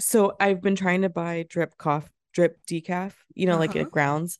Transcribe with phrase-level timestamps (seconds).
[0.00, 3.80] so I've been trying to buy drip cough drip decaf, you know, like Uh-huh.
[3.80, 4.38] at grounds.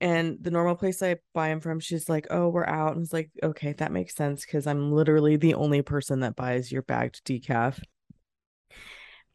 [0.00, 3.12] And the normal place I buy them from, she's like, "Oh, we're out." And it's
[3.12, 7.24] like, "Okay, that makes sense because I'm literally the only person that buys your bagged
[7.24, 7.80] decaf."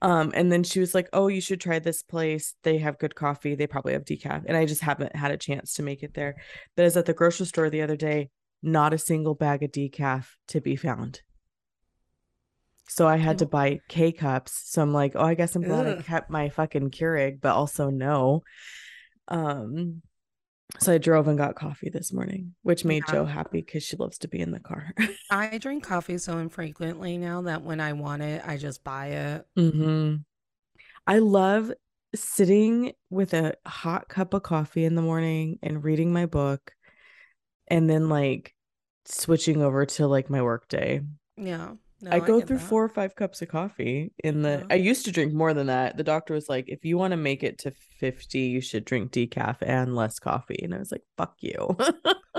[0.02, 2.56] Um, and then she was like, "Oh, you should try this place.
[2.64, 3.56] They have good coffee.
[3.56, 6.36] They probably have decaf." And I just haven't had a chance to make it there.
[6.76, 8.30] But I was at the grocery store the other day,
[8.62, 11.22] not a single bag of decaf to be found.
[12.90, 14.64] So I had to buy K cups.
[14.66, 17.90] So I'm like, oh, I guess I'm glad I kept my fucking Keurig, but also
[17.90, 18.44] no.
[19.28, 20.02] Um,
[20.80, 23.14] so I drove and got coffee this morning, which made Yeah.
[23.14, 24.94] Joe happy because she loves to be in the car.
[25.30, 29.46] I drink coffee so infrequently now that when I want it, I just buy it.
[29.56, 30.16] hmm
[31.06, 31.72] I love
[32.16, 36.72] sitting with a hot cup of coffee in the morning and reading my book
[37.68, 38.56] and then like
[39.06, 41.02] switching over to like my work day.
[41.38, 41.74] Yeah.
[42.02, 42.66] No, I go get through that.
[42.66, 44.66] four or five cups of coffee in the Yeah.
[44.70, 45.98] I used to drink more than that.
[45.98, 49.12] The doctor was like, if you want to make it to 50, you should drink
[49.12, 50.60] decaf and less coffee.
[50.64, 51.76] And I was like, fuck you.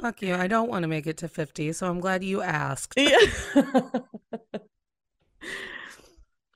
[0.01, 0.35] Fuck you.
[0.35, 2.95] I don't want to make it to 50, so I'm glad you asked.
[2.97, 3.19] Yeah.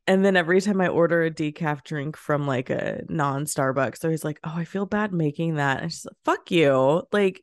[0.06, 4.24] and then every time I order a decaf drink from like a non-Starbucks, they're always
[4.24, 5.82] like, oh, I feel bad making that.
[5.82, 7.02] And she's like, fuck you.
[7.12, 7.42] Like,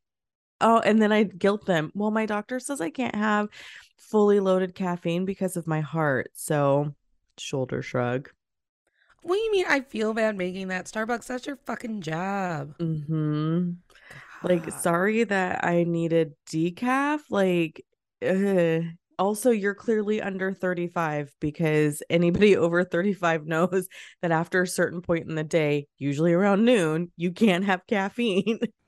[0.61, 1.91] oh, and then I guilt them.
[1.95, 3.49] Well, my doctor says I can't have
[3.97, 6.31] fully loaded caffeine because of my heart.
[6.33, 6.95] So
[7.37, 8.29] shoulder shrug.
[9.23, 10.85] What do you mean I feel bad making that?
[10.85, 12.75] Starbucks, that's your fucking job.
[12.79, 13.71] hmm
[14.43, 17.21] Like, sorry that I needed decaf.
[17.29, 17.85] Like,
[18.27, 18.83] ugh.
[19.19, 23.87] also, you're clearly under 35 because anybody over 35 knows
[24.21, 28.59] that after a certain point in the day, usually around noon, you can't have caffeine.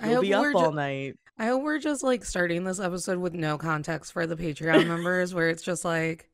[0.00, 1.16] I You'll hope be up all ju- night.
[1.38, 5.34] I hope we're just like starting this episode with no context for the Patreon members,
[5.34, 6.28] where it's just like,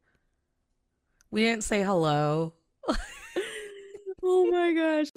[1.30, 2.55] we didn't say hello.
[4.30, 5.11] Oh my gosh.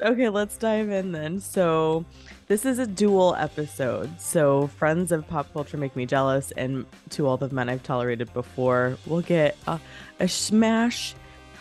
[0.00, 1.40] Okay, let's dive in then.
[1.40, 2.04] So,
[2.48, 4.20] this is a dual episode.
[4.20, 8.32] So, friends of pop culture make me jealous, and to all the men I've tolerated
[8.32, 9.78] before, we'll get a,
[10.20, 11.14] a smash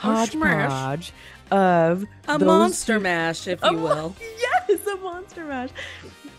[0.04, 0.32] A smash.
[0.32, 1.14] hodgepodge
[1.52, 4.16] of A monster two- mash, if oh you mon- will.
[4.70, 5.70] Yes, a monster mash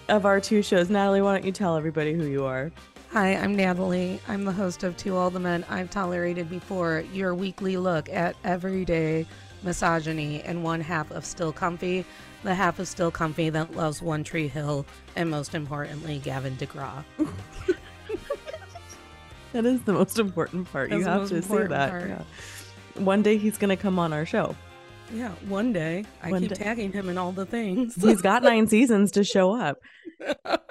[0.08, 0.90] of our two shows.
[0.90, 2.70] Natalie, why don't you tell everybody who you are?
[3.12, 4.20] Hi, I'm Natalie.
[4.28, 8.36] I'm the host of To All the Men I've Tolerated Before, your weekly look at
[8.44, 9.26] everyday
[9.62, 12.04] misogyny and one half of Still Comfy,
[12.42, 14.86] the half of Still Comfy that loves One Tree Hill,
[15.16, 17.04] and most importantly, Gavin DeGraw.
[19.52, 20.90] That is the most important part.
[20.90, 22.08] That's you have to say that.
[22.08, 22.22] Yeah.
[23.02, 24.54] One day he's going to come on our show.
[25.12, 26.04] Yeah, one day.
[26.22, 26.56] I One keep day.
[26.64, 27.94] tagging him in all the things.
[27.94, 29.78] He's got nine seasons to show up.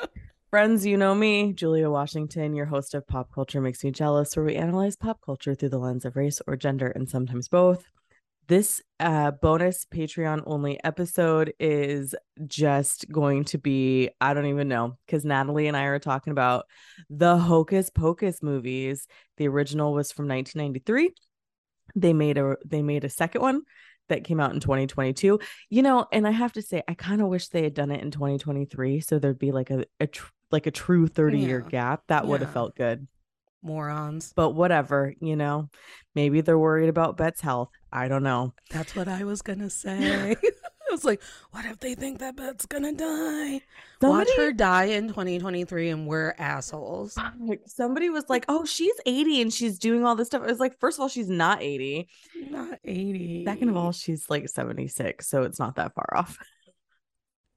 [0.52, 4.46] Friends, you know me, Julia Washington, your host of Pop Culture Makes Me Jealous, where
[4.46, 7.86] we analyze pop culture through the lens of race or gender and sometimes both.
[8.48, 12.16] This uh, bonus Patreon only episode is
[12.46, 16.66] just going to be, I don't even know, because Natalie and I are talking about
[17.10, 19.06] the Hocus Pocus movies.
[19.36, 21.12] The original was from 1993.
[21.96, 23.62] They made a they made a second one
[24.10, 25.38] that came out in 2022
[25.70, 28.02] you know and i have to say i kind of wish they had done it
[28.02, 31.70] in 2023 so there'd be like a, a tr- like a true 30 year Yeah.
[31.70, 33.06] gap that would have felt good
[33.62, 34.32] Morons.
[34.34, 35.70] but whatever you know
[36.16, 40.36] maybe they're worried about Bette's health i don't know That's what I was gonna say.
[40.90, 41.22] I was like,
[41.52, 43.60] what if they think that Bette's gonna die?
[44.02, 47.18] Watch her die in 2023 and we're assholes.
[47.66, 50.80] somebody was like oh she's 80 and she's doing all this stuff i was like
[50.80, 52.08] first of all she's not 80
[52.50, 53.44] Not 80.
[53.46, 56.38] second of all she's like 76 so it's not that far off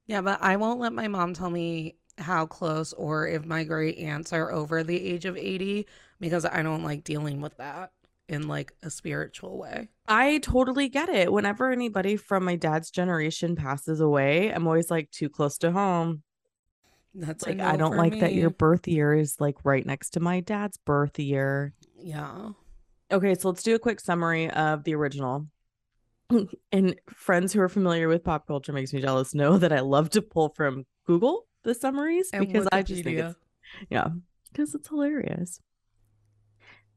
[0.07, 3.97] Yeah, but I won't let my mom tell me how close or if my great
[3.99, 5.87] aunts are over the age of 80
[6.19, 7.91] because I don't like dealing with that
[8.31, 9.89] in like a spiritual way.
[10.07, 11.31] I totally get it.
[11.31, 16.23] Whenever anybody from my dad's generation passes away, I'm always like too close to home.
[17.13, 20.21] That's Like no I don't like that your birth year is like right next to
[20.21, 21.73] my dad's birth year.
[21.97, 22.51] Yeah.
[23.11, 25.47] Okay, so let's do a quick summary of the original.
[26.71, 30.09] and friends who are familiar with pop culture makes me jealous know that I love
[30.11, 33.35] to pull from Google the summaries And because I just think it's
[33.89, 34.07] yeah,
[34.51, 35.59] because it's hilarious.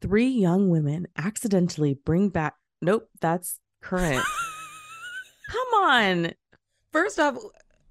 [0.05, 4.23] Three young women accidentally bring back nope, that's current.
[5.49, 6.33] Come on.
[6.93, 7.39] First off,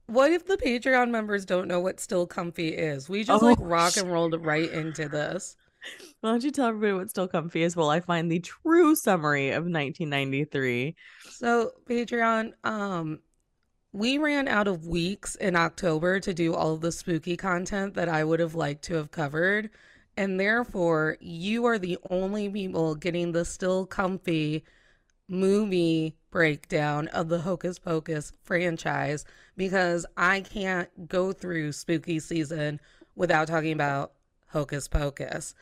[0.05, 3.09] what if the Patreon members don't know what still comfy is?
[3.09, 5.55] We just Oh, like rock and rolled right into this.
[6.21, 9.49] Why don't you tell everybody what still comfy is while I find the true summary
[9.49, 10.95] of 1993?
[11.31, 13.21] So Patreon, um,
[13.91, 18.07] we ran out of weeks in October to do all of the spooky content that
[18.07, 19.71] I would have liked to have covered.
[20.15, 24.63] And therefore, you are the only people getting the still comfy
[25.27, 29.25] movie breakdown of the Hocus Pocus franchise
[29.57, 32.79] because I can't go through spooky season
[33.15, 34.13] without talking about
[34.47, 35.55] Hocus Pocus.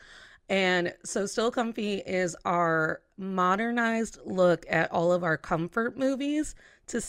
[0.48, 6.54] And so, Still Comfy is our modernized look at all of our comfort movies
[6.88, 7.00] to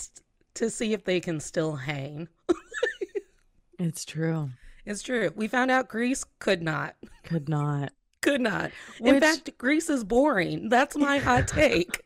[0.53, 2.29] to see if they can still hang.
[3.79, 4.51] it's true.
[4.85, 5.31] It's true.
[5.35, 6.95] We found out Grease could not.
[7.23, 7.91] Could not.
[8.21, 8.71] Could not.
[8.99, 9.13] Which...
[9.13, 10.69] In fact, Grease is boring.
[10.69, 12.01] That's my hot take.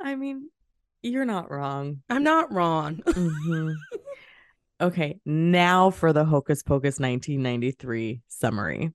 [0.00, 0.50] I mean,
[1.02, 2.02] you're not wrong.
[2.10, 2.96] I'm not wrong.
[3.06, 3.72] mm-hmm.
[4.80, 8.92] Okay, now for the Hocus Pocus 1993 summary.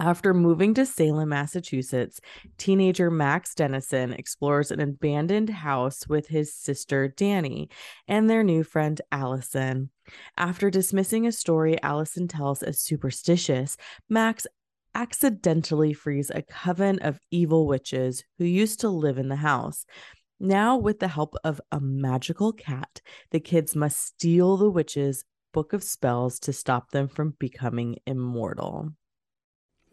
[0.00, 2.20] After moving to Salem, Massachusetts,
[2.56, 7.68] teenager Max Dennison explores an abandoned house with his sister Danny
[8.06, 9.90] and their new friend Allison.
[10.36, 13.76] After dismissing a story Allison tells as superstitious,
[14.08, 14.46] Max
[14.94, 19.84] accidentally frees a coven of evil witches who used to live in the house.
[20.38, 23.00] Now, with the help of a magical cat,
[23.32, 28.92] the kids must steal the witches' book of spells to stop them from becoming immortal.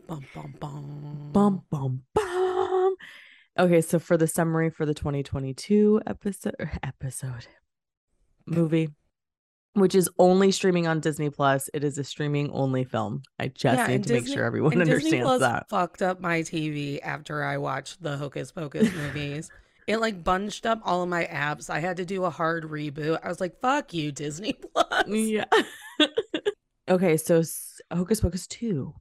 [0.08, 1.30] Bum, bum, bum.
[1.32, 2.96] Bum, bum, bum.
[3.58, 6.54] Okay, so for the summary for the 2022 episode,
[6.84, 7.48] episode
[8.46, 8.90] movie,
[9.74, 13.24] which is only streaming on Disney Plus, it is a streaming only film.
[13.40, 15.70] I just yeah, need to Disney, make sure everyone understands that.
[15.70, 19.50] Fucked up my TV after I watched the Hocus Pocus movies.
[19.88, 21.70] It like bunched up all of my apps.
[21.70, 23.20] I had to do a hard reboot.
[23.24, 25.46] I was like, "Fuck you, Disney Plus." Yeah.
[26.90, 27.42] okay, so
[27.92, 28.94] Hocus Pocus 2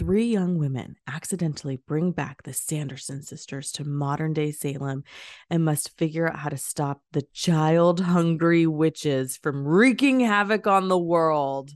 [0.00, 5.04] three young women accidentally bring back the Sanderson sisters to modern day Salem
[5.50, 10.88] and must figure out how to stop the child hungry witches from wreaking havoc on
[10.88, 11.72] the world.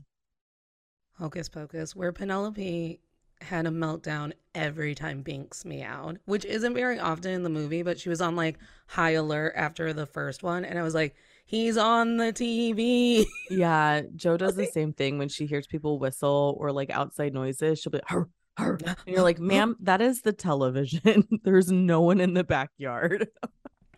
[1.19, 2.99] Hocus Pocus, where Penelope
[3.41, 7.99] had a meltdown every time Binx meowed, which isn't very often in the movie, but
[7.99, 8.57] she was on like
[8.87, 10.65] high alert after the first one.
[10.65, 13.25] And I was like, he's on the TV.
[13.49, 17.79] Yeah, Joe does the same thing when she hears people whistle or like outside noises.
[17.79, 18.27] She'll be her,
[18.57, 18.77] her.
[18.85, 21.27] And you're like, ma'am, that is the television.
[21.43, 23.29] There's no one in the backyard.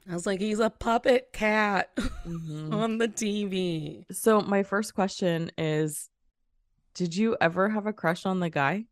[0.09, 2.73] I was like, he's a puppet cat mm-hmm.
[2.73, 4.05] on the TV.
[4.11, 6.09] So my first question is
[6.93, 8.85] Did you ever have a crush on the guy?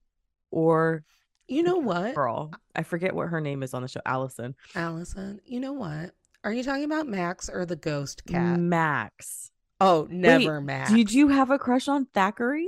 [0.52, 1.04] Or
[1.48, 2.16] you know what?
[2.16, 2.52] Girl.
[2.76, 4.02] I forget what her name is on the show.
[4.06, 4.56] Allison.
[4.74, 5.40] Allison.
[5.46, 6.12] You know what?
[6.46, 8.60] Are you talking about Max or the ghost cat?
[8.60, 9.50] Max.
[9.82, 10.92] Oh, never Wait, Max.
[10.94, 12.68] Did you have a crush on Thackery?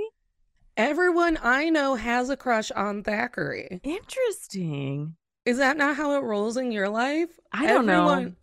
[0.75, 3.79] Everyone I know has a crush on Thackery.
[3.83, 5.15] Interesting.
[5.45, 7.29] Is that not how it rolls in your life?
[7.51, 8.33] I don't everyone, know.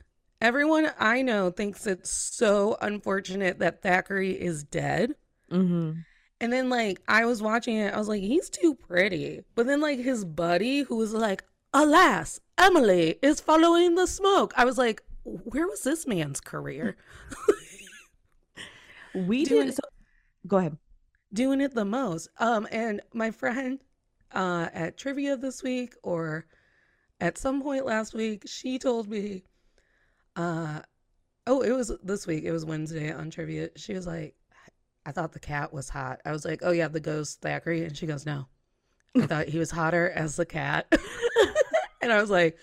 [0.41, 5.15] Everyone I know thinks it's so unfortunate that Thackery is dead.
[5.51, 5.99] Mm-hmm.
[6.41, 9.41] And then, like, I was watching it, I was like, he's too pretty.
[9.57, 11.43] But then, like, his buddy, who was like,
[11.73, 14.55] alas, Emily is following the smoke.
[14.57, 16.97] I was like, where was this man's career?
[19.15, 19.75] we did.
[19.75, 19.81] So,
[20.47, 20.77] go ahead.
[21.33, 22.29] Doing it the most.
[22.39, 23.81] Um, and my friend
[24.33, 26.47] uh, at trivia this week or
[27.21, 29.45] at some point last week, she told me,
[30.37, 30.81] uh,
[31.47, 32.45] oh, it was this week.
[32.45, 33.71] It was Wednesday on trivia.
[33.77, 34.35] She was like,
[35.07, 36.21] I thought the cat was hot.
[36.25, 37.87] I was like, oh, yeah, the ghost Thackery.
[37.87, 38.47] And she goes, no.
[39.17, 40.87] I thought he was hotter as the cat.
[42.03, 42.57] and I was like,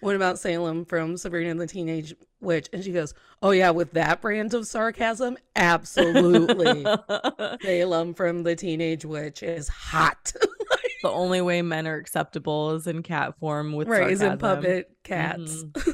[0.00, 2.68] what about Salem from Sabrina the Teenage Witch?
[2.72, 5.38] And she goes, Oh, yeah, with that brand of sarcasm?
[5.56, 6.84] Absolutely.
[7.62, 10.32] Salem from the Teenage Witch is hot.
[11.02, 14.26] the only way men are acceptable is in cat form with right, sarcasm.
[14.26, 15.64] is in puppet cats.
[15.64, 15.90] Mm-hmm.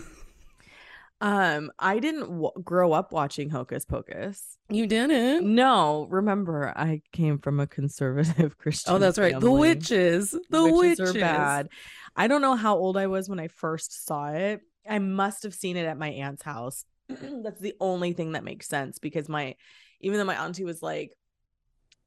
[1.21, 4.57] um, I didn't w- grow up watching Hocus Pocus.
[4.69, 5.55] You didn't?
[5.55, 8.95] No, remember I came from a conservative Christian.
[8.95, 9.35] Oh, that's right.
[9.35, 9.47] Family.
[9.47, 10.37] The witches.
[10.51, 11.69] The witches, witches are bad.
[12.17, 14.63] I don't know how old I was when I first saw it.
[14.89, 16.85] I must have seen it at my aunt's house.
[17.09, 19.57] That's the only thing that makes sense because my,
[20.01, 21.13] even though my auntie was like,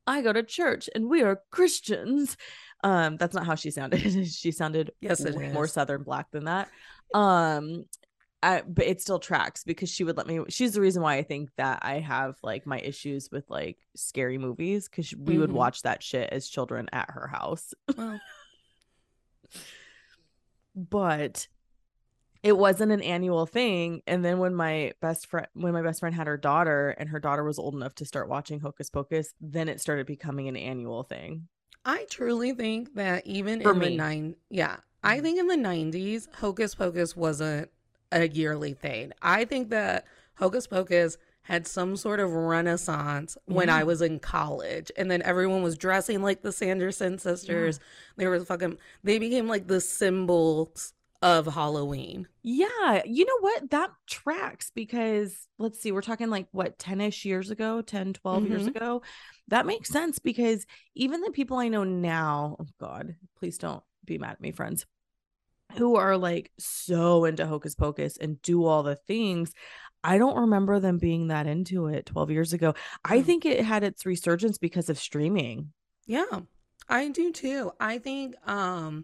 [0.08, 2.36] I go to church and we are Christians.
[2.82, 4.00] Um, that's not how she sounded.
[4.32, 6.70] she sounded yes, it more Southern black than that.
[7.14, 7.84] Um,
[8.42, 10.40] I, but it still tracks because she would let me.
[10.48, 14.38] She's the reason why I think that I have like my issues with like scary
[14.38, 15.42] movies because we mm-hmm.
[15.42, 17.74] would watch that shit as children at her house.
[17.98, 18.18] Well,
[20.76, 21.48] but
[22.42, 26.16] it wasn't an annual thing and then when my best friend when my best friend
[26.16, 29.68] had her daughter and her daughter was old enough to start watching hocus pocus then
[29.68, 31.48] it started becoming an annual thing
[31.86, 33.90] i truly think that even For in me.
[33.90, 35.24] the nine yeah i mm-hmm.
[35.24, 37.70] think in the 90s hocus pocus wasn't
[38.12, 39.12] a yearly thing.
[39.22, 41.18] I think that Hocus Pocus
[41.50, 44.92] had some sort of renaissance when I was in college.
[44.96, 47.80] And then everyone was dressing like the Sanderson sisters.
[48.18, 52.28] They were fucking they became like the symbols of Halloween.
[52.44, 53.72] Yeah, you know what?
[53.72, 58.64] That tracks because let's see, we're talking like what 10ish years ago, 10, 12 years
[58.66, 58.76] Mhm.
[58.76, 59.02] ago.
[59.48, 60.66] That makes sense because
[60.96, 64.86] even the people I know now, oh God, please don't be mad at me, friends,
[65.78, 69.52] who are like so into Hocus Pocus and do all the things.
[70.04, 72.74] I don't remember them being that into it 12 years ago.
[73.04, 75.74] I think it had its resurgence because of streaming.
[76.08, 76.42] Yeah,
[76.88, 77.72] I do too.
[77.80, 79.04] I think um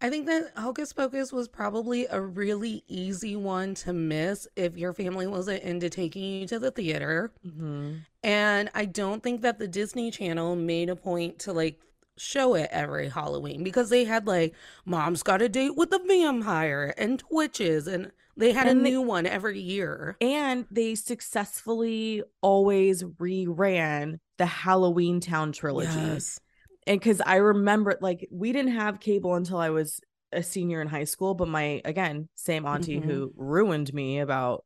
[0.00, 4.92] I think that Hocus Pocus was probably a really easy one to miss if your
[4.92, 7.32] family wasn't into taking you to the theater.
[7.44, 8.02] Mhm.
[8.22, 11.80] And I don't think that the Disney Channel made a point to like
[12.16, 16.94] show it every Halloween because they had like Mom's Got a Date with the Vampire
[16.96, 20.16] and Twitches and they had And a they- new one every year.
[20.20, 25.90] And they successfully always reran the Halloweentown trilogy.
[25.92, 26.40] Yes.
[26.86, 30.00] and because I remember like we didn't have cable until I was
[30.32, 33.04] a senior in high school, but my again, same auntie Mhm.
[33.04, 34.64] who ruined me about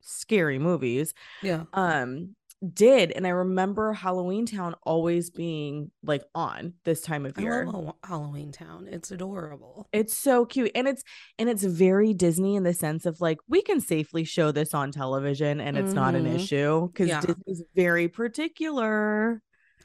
[0.00, 1.64] scary movies, Yeah.
[1.72, 2.34] um,
[2.74, 3.10] did.
[3.12, 7.66] And I remember Halloweentown always being like on this time of I year.
[7.66, 8.86] love Halloweentown.
[8.86, 9.88] It's adorable.
[9.92, 10.70] It's so cute.
[10.74, 11.02] And it's
[11.38, 14.92] and it's very Disney in the sense of like we can safely show this on
[14.92, 16.34] television and it's not an Mhm.
[16.36, 17.20] issue because Yeah.
[17.20, 19.42] Disney's very particular,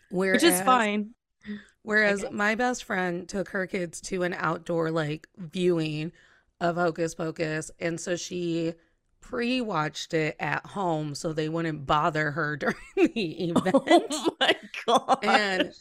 [0.10, 1.16] Whereas, which is fine.
[1.84, 6.12] Whereas my best friend took her kids to an outdoor like viewing
[6.60, 8.74] of Hocus Pocus, and so she
[9.22, 13.04] pre-watched it at home so they wouldn't bother her during the
[13.50, 13.76] event.
[14.12, 14.56] Oh my
[14.86, 15.20] god.
[15.24, 15.74] And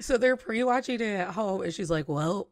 [0.00, 2.48] so they're pre-watching it at home, and she's like, "Well,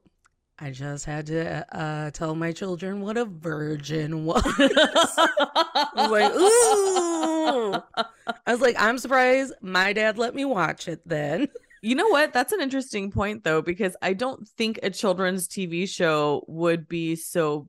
[0.59, 6.35] I just had to uh, tell my children what a virgin was." I was like,
[6.35, 8.05] "Ooh!"
[8.47, 11.49] I was like, "I'm surprised my dad let me watch it then."
[11.83, 12.33] You know what?
[12.33, 17.15] That's an interesting point though, because I don't think a children's TV show would be
[17.17, 17.69] so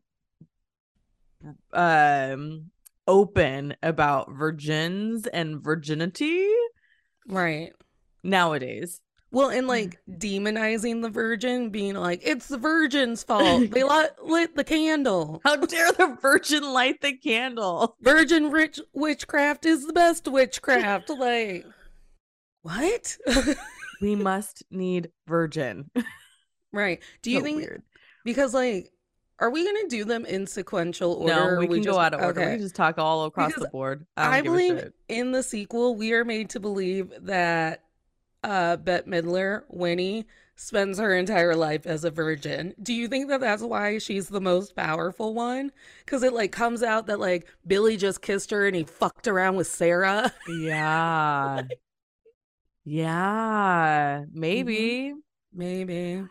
[1.74, 2.72] um
[3.08, 6.48] open about virgins and virginity
[7.28, 7.72] Right.
[8.24, 9.00] nowadays.
[9.32, 13.70] Well, and like demonizing the virgin, being like, it's the virgin's fault.
[13.72, 15.42] They lit, lit the candle.
[15.44, 17.96] How dare the virgin light the candle?
[18.02, 21.10] Virgin rich witchcraft is the best witchcraft.
[21.18, 21.66] Like,
[22.62, 23.18] what?
[24.02, 25.90] We must need virgin.
[26.74, 27.02] right.
[27.22, 27.84] Do you So think, weird?
[28.26, 28.90] because like,
[29.40, 31.34] are we going to do them in sequential order?
[31.34, 32.40] No, or we can just- go out of order.
[32.40, 32.56] We okay.
[32.56, 34.06] can just talk all across Because the board.
[34.16, 37.84] I, I believe in the sequel, we are made to believe that
[38.44, 40.26] uh Bette Midler, Winnie,
[40.56, 42.74] spends her entire life as a virgin.
[42.82, 45.72] Do you think that that's why she's the most powerful one?
[46.04, 49.56] Because it like comes out that like Billy just kissed her and he fucked around
[49.56, 50.34] with Sarah.
[50.48, 51.64] Yeah.
[52.86, 55.14] yeah, maybe.
[55.54, 56.24] Maybe.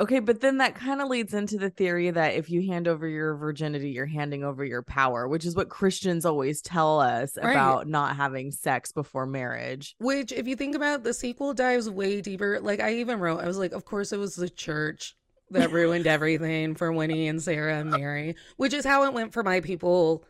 [0.00, 3.06] Okay, but then that kind of leads into the theory that if you hand over
[3.06, 7.52] your virginity, you're handing over your power, which is what Christians always tell us Right.
[7.52, 9.94] about not having sex before marriage.
[9.98, 12.58] Which, if you think about it, the sequel dives way deeper.
[12.60, 15.14] Like I even wrote, I was like, of course it was the church
[15.50, 19.44] that ruined everything for Winnie and Sarah and Mary, which is how it went for
[19.44, 20.24] my people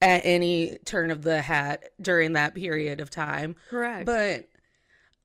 [0.00, 3.56] at any turn of the hat during that period of time.
[3.68, 4.06] Correct.
[4.06, 4.46] But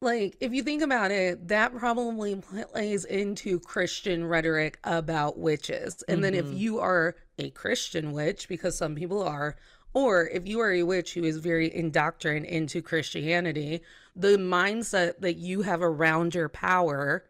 [0.04, 6.04] like, if you think about it, that probably plays into Christian rhetoric about witches.
[6.08, 6.58] And then if Mhm.
[6.58, 9.56] you are a Christian witch, because some people are,
[9.94, 13.82] or if you are a witch who is very indoctrined into Christianity,
[14.16, 17.26] the mindset that you have around your power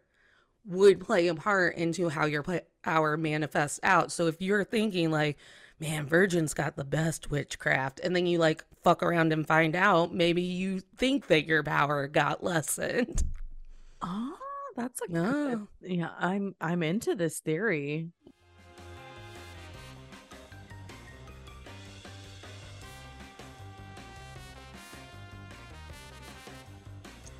[0.66, 2.44] would play a part into how your
[2.82, 4.10] power manifests out.
[4.10, 5.36] So if you're thinking like,
[5.80, 10.14] man, Virgin's got the best witchcraft, and then you like fuck around and find out,
[10.14, 13.24] maybe you think that your power got lessened.
[14.02, 14.36] oh,
[14.76, 15.14] that's a good.
[15.14, 15.68] No.
[15.80, 18.10] Yeah, I'm I'm into this theory.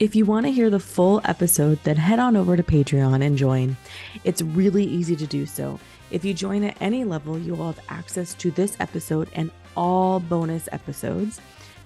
[0.01, 3.39] If you want to hear the full episode, then head on over to Patreon and
[3.39, 3.77] join.
[4.25, 5.79] It's really easy to do so.
[6.11, 10.21] If you join at any level, you will have access to this episode and all
[10.21, 11.41] bonus episodes.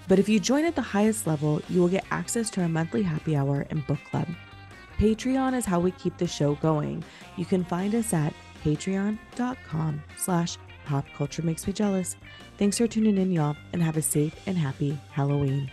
[0.08, 3.02] But if you join at the highest level, you will get access to our monthly
[3.02, 4.26] happy hour and book club.
[4.98, 7.04] Patreon is how we keep the show going.
[7.36, 8.34] You can find us at
[8.64, 12.16] patreon.com slash pop culture makes me jealous.
[12.56, 15.70] Thanks for tuning in, y'all, and have a safe and happy Halloween.